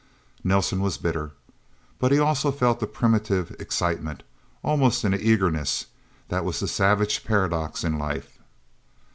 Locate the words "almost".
4.63-5.03